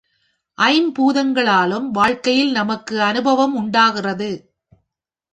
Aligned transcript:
ஐம்பூதங்களாலும் 0.57 1.87
வாழ்க்கையில் 1.89 2.51
நமக்கு 2.51 3.01
அநுபவம் 3.01 3.55
உண்டாகிறது. 3.55 4.31